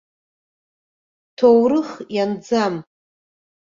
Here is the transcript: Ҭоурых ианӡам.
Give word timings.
Ҭоурых 1.37 1.89
ианӡам. 2.15 2.75